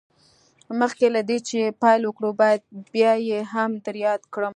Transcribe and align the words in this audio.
مخکې 0.79 1.07
له 1.15 1.21
دې 1.29 1.37
چې 1.47 1.59
پيل 1.81 2.01
وکړو 2.05 2.29
بايد 2.41 2.61
بيا 2.93 3.13
يې 3.29 3.39
هم 3.53 3.71
در 3.85 3.95
ياده 4.05 4.27
کړم. 4.33 4.49